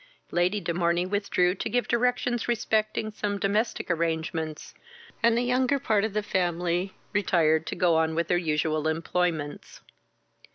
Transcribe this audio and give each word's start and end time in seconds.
Lady 0.31 0.59
de 0.59 0.73
Morney 0.73 1.05
withdrew 1.05 1.53
to 1.53 1.69
give 1.69 1.87
directions 1.87 2.47
respecting 2.47 3.11
some 3.11 3.37
domestic 3.37 3.91
arrangements, 3.91 4.73
and 5.21 5.37
the 5.37 5.43
younger 5.43 5.77
part 5.77 6.03
of 6.03 6.13
the 6.13 6.23
family 6.23 6.95
retired 7.13 7.67
to 7.67 7.75
go 7.75 7.93
on 7.97 8.15
with 8.15 8.27
their 8.27 8.35
usual 8.35 8.87
employments. 8.87 9.81